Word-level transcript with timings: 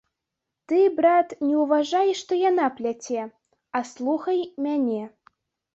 Ты, 0.71 0.77
брат, 0.99 1.35
не 1.49 1.55
ўважай, 1.65 2.09
што 2.23 2.41
яна 2.49 2.65
пляце, 2.81 3.21
а 3.79 3.87
слухай 3.93 4.45
мяне. 4.69 5.01